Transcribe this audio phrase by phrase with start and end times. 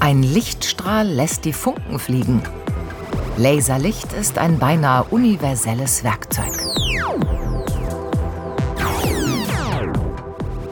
[0.00, 2.42] Ein Lichtstrahl lässt die Funken fliegen.
[3.36, 6.52] Laserlicht ist ein beinahe universelles Werkzeug.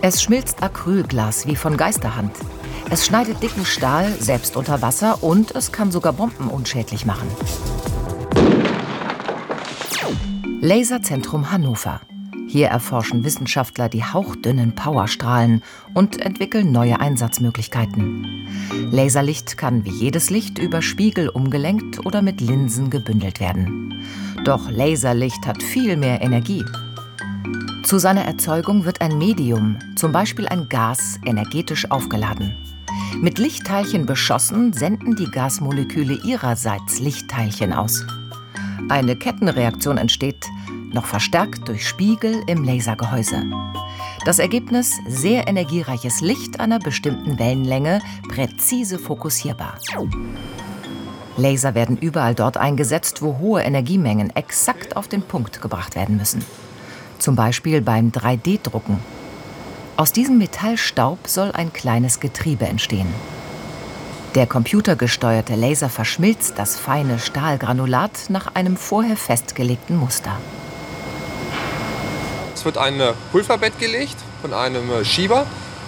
[0.00, 2.32] Es schmilzt Acrylglas wie von Geisterhand.
[2.88, 7.29] Es schneidet dicken Stahl selbst unter Wasser und es kann sogar Bomben unschädlich machen.
[10.62, 12.00] Laserzentrum Hannover.
[12.48, 15.62] Hier erforschen Wissenschaftler die hauchdünnen Powerstrahlen
[15.92, 18.48] und entwickeln neue Einsatzmöglichkeiten.
[18.90, 24.03] Laserlicht kann wie jedes Licht über Spiegel umgelenkt oder mit Linsen gebündelt werden.
[24.44, 26.64] Doch Laserlicht hat viel mehr Energie.
[27.84, 32.56] Zu seiner Erzeugung wird ein Medium, zum Beispiel ein Gas, energetisch aufgeladen.
[33.20, 38.06] Mit Lichtteilchen beschossen senden die Gasmoleküle ihrerseits Lichtteilchen aus.
[38.89, 40.47] Eine Kettenreaktion entsteht,
[40.92, 43.44] noch verstärkt durch Spiegel im Lasergehäuse.
[44.24, 49.78] Das Ergebnis sehr energiereiches Licht einer bestimmten Wellenlänge, präzise fokussierbar.
[51.36, 56.45] Laser werden überall dort eingesetzt, wo hohe Energiemengen exakt auf den Punkt gebracht werden müssen.
[57.19, 58.98] Zum Beispiel beim 3D-Drucken.
[59.97, 63.08] Aus diesem Metallstaub soll ein kleines Getriebe entstehen.
[64.34, 70.39] Der computergesteuerte Laser verschmilzt das feine Stahlgranulat nach einem vorher festgelegten Muster.
[72.59, 75.47] Es wird ein Pulverbett gelegt von einem äh, Schieber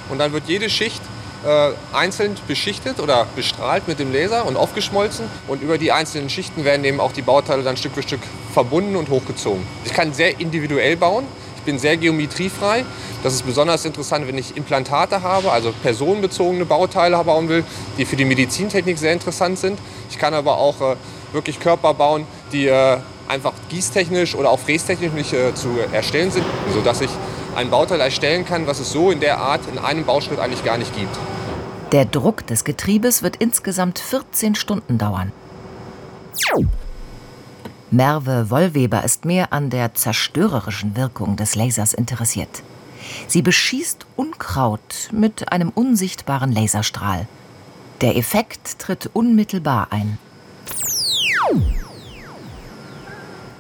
[0.09, 1.03] und dann wird jede Schicht
[1.45, 5.25] äh, einzeln beschichtet oder bestrahlt mit dem Laser und aufgeschmolzen.
[5.49, 8.21] Und über die einzelnen Schichten werden eben auch die Bauteile dann Stück für Stück
[8.53, 9.67] verbunden und hochgezogen.
[9.85, 11.25] Ich kann sehr individuell bauen.
[11.57, 12.85] Ich bin sehr geometriefrei.
[13.25, 17.65] Das ist besonders interessant, wenn ich Implantate habe, also personenbezogene Bauteile bauen will,
[17.99, 19.77] die für die Medizintechnik sehr interessant sind.
[20.09, 20.95] Ich kann aber auch äh,
[21.33, 22.99] wirklich Körper bauen, die äh,
[23.31, 27.11] einfach gießtechnisch oder auch frästechnisch nicht äh, zu erstellen sind, sodass ich
[27.57, 30.77] ein Bauteil erstellen kann, was es so in der Art in einem Bauschritt eigentlich gar
[30.77, 31.17] nicht gibt.
[31.93, 35.33] Der Druck des Getriebes wird insgesamt 14 Stunden dauern.
[37.91, 42.63] Merve Wollweber ist mehr an der zerstörerischen Wirkung des Lasers interessiert.
[43.27, 47.27] Sie beschießt Unkraut mit einem unsichtbaren Laserstrahl.
[48.01, 50.19] Der Effekt tritt unmittelbar ein.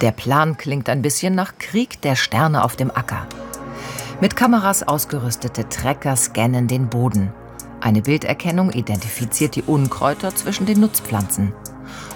[0.01, 3.27] Der Plan klingt ein bisschen nach Krieg der Sterne auf dem Acker.
[4.23, 7.35] Mit Kameras ausgerüstete Trecker scannen den Boden.
[7.83, 11.53] Eine Bilderkennung identifiziert die Unkräuter zwischen den Nutzpflanzen.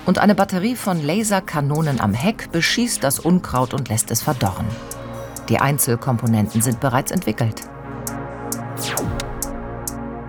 [0.07, 4.67] Und eine Batterie von Laserkanonen am Heck beschießt das Unkraut und lässt es verdorren.
[5.51, 7.63] Die Einzelkomponenten sind bereits entwickelt.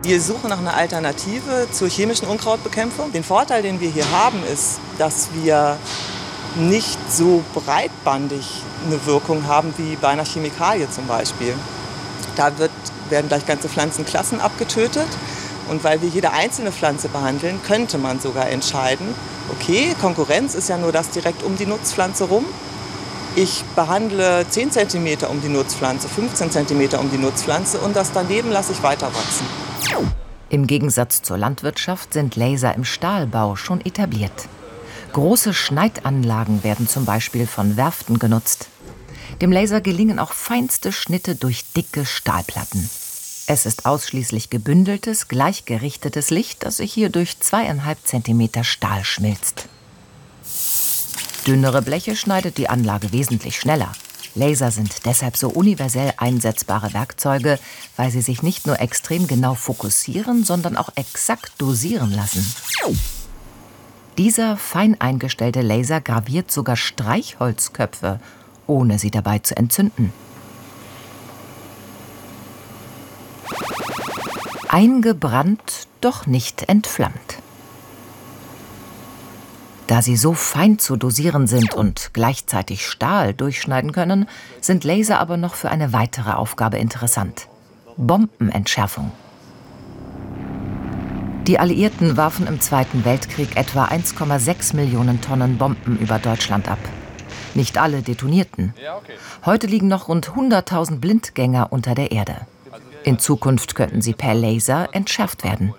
[0.04, 3.14] Wir suchen nach einer Alternative zur chemischen Unkrautbekämpfung.
[3.14, 5.78] Den Vorteil, den wir hier haben, ist, dass wir
[6.56, 11.54] nicht so breitbandig eine Wirkung haben wie bei einer Chemikalie zum Beispiel.
[12.36, 12.72] Da wird,
[13.10, 15.08] werden gleich ganze Pflanzenklassen abgetötet.
[15.68, 19.08] Und weil wir jede einzelne Pflanze behandeln, könnte man sogar entscheiden,
[19.52, 22.46] okay, Konkurrenz ist ja nur das direkt um die Nutzpflanze rum.
[23.36, 28.52] Ich behandle 10 cm um die Nutzpflanze, 15 cm um die Nutzpflanze und das daneben
[28.52, 29.46] lasse ich weiter wachsen.
[30.50, 34.48] Im Gegensatz zur Landwirtschaft sind Laser im Stahlbau schon etabliert.
[35.16, 38.68] Große Schneidanlagen werden zum Beispiel von Werften genutzt.
[39.40, 42.90] Dem Laser gelingen auch feinste Schnitte durch dicke Stahlplatten.
[43.48, 49.70] Es ist ausschließlich gebündeltes, gleichgerichtetes Licht, das sich hier durch zweieinhalb Zentimeter Stahl schmilzt.
[51.48, 53.94] Dünnere Bleche schneidet die Anlage wesentlich schneller.
[54.34, 57.58] Laser sind deshalb so universell einsetzbare Werkzeuge,
[57.96, 62.46] weil sie sich nicht nur extrem genau fokussieren, sondern auch exakt dosieren lassen.
[64.18, 68.20] Dieser fein eingestellte Laser graviert sogar Streichholzköpfe,
[68.66, 70.14] ohne sie dabei zu entzünden.
[74.70, 77.42] Eingebrannt, doch nicht entflammt.
[79.88, 84.28] Da sie so fein zu dosieren sind und gleichzeitig Stahl durchschneiden können,
[84.60, 87.48] sind Laser aber noch für eine weitere Aufgabe interessant.
[87.98, 89.12] Bombenentschärfung.
[91.48, 96.80] Die Alliierten warfen im Zweiten Weltkrieg etwa 1,6 Millionen Tonnen Bomben über Deutschland ab.
[97.54, 98.74] Nicht alle detonierten.
[99.46, 102.48] Heute liegen noch rund 100.000 Blindgänger unter der Erde.
[103.04, 105.76] In Zukunft könnten sie per Laser entschärft werden.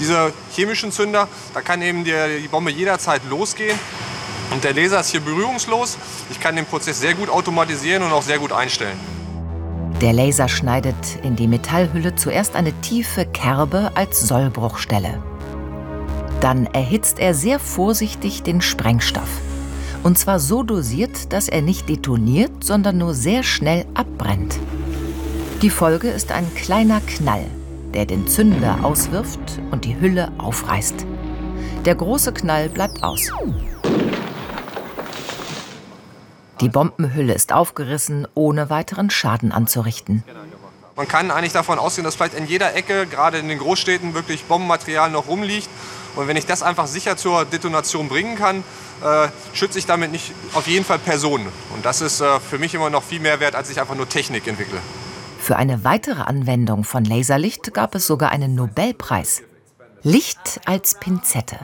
[0.00, 3.78] Diese chemischen Zünder, da kann eben die, die Bombe jederzeit losgehen.
[4.50, 5.96] Und der Laser ist hier berührungslos.
[6.30, 8.98] Ich kann den Prozess sehr gut automatisieren und auch sehr gut einstellen.
[10.00, 15.20] Der Laser schneidet in die Metallhülle zuerst eine tiefe Kerbe als Sollbruchstelle.
[16.40, 19.40] Dann erhitzt er sehr vorsichtig den Sprengstoff.
[20.04, 24.56] Und zwar so dosiert, dass er nicht detoniert, sondern nur sehr schnell abbrennt.
[25.62, 27.46] Die Folge ist ein kleiner Knall.
[27.94, 31.06] der den Zünder auswirft und die Hülle aufreißt.
[31.84, 33.32] Der große Knall bleibt aus.
[36.60, 40.24] Die Bombenhülle ist aufgerissen, ohne weiteren Schaden anzurichten.
[40.96, 44.44] Man kann eigentlich davon ausgehen, dass vielleicht in jeder Ecke, gerade in den Großstädten, wirklich
[44.46, 45.68] Bombenmaterial noch rumliegt.
[46.16, 48.64] Und wenn ich das einfach sicher zur Detonation bringen kann,
[49.04, 51.46] äh, schütze ich damit nicht auf jeden Fall Personen.
[51.72, 54.08] Und das ist äh, für mich immer noch viel mehr wert, als ich einfach nur
[54.08, 54.80] Technik entwickle.
[55.38, 59.42] Für eine weitere Anwendung von Laserlicht gab es sogar einen Nobelpreis.
[60.02, 61.58] Licht als Pinzette.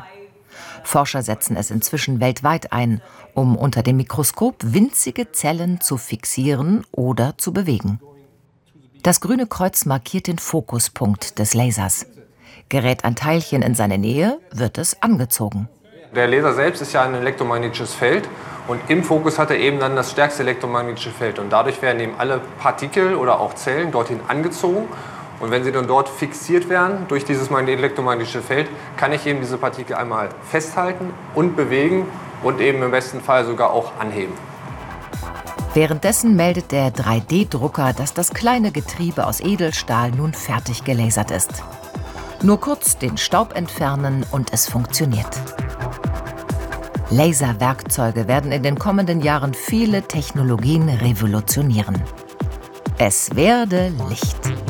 [0.84, 3.00] Forscher setzen es inzwischen weltweit ein,
[3.34, 8.00] um unter dem Mikroskop winzige Zellen zu fixieren oder zu bewegen.
[9.02, 12.06] Das grüne Kreuz markiert den Fokuspunkt des Lasers.
[12.68, 15.68] Gerät ein Teilchen in seine Nähe, wird es angezogen.
[16.14, 18.28] Der Laser selbst ist ja ein elektromagnetisches Feld
[18.68, 22.14] und im Fokus hat er eben dann das stärkste elektromagnetische Feld und dadurch werden eben
[22.16, 24.88] alle Partikel oder auch Zellen dorthin angezogen
[25.40, 29.58] und wenn sie dann dort fixiert werden durch dieses elektromagnetische Feld, kann ich eben diese
[29.58, 32.06] Partikel einmal festhalten und bewegen
[32.42, 34.34] und eben im besten Fall sogar auch anheben.
[35.74, 41.64] Währenddessen meldet der 3D-Drucker, dass das kleine Getriebe aus Edelstahl nun fertig gelasert ist.
[42.42, 45.40] Nur kurz den Staub entfernen und es funktioniert.
[47.10, 52.02] Laserwerkzeuge werden in den kommenden Jahren viele Technologien revolutionieren.
[52.98, 54.63] Es werde Licht.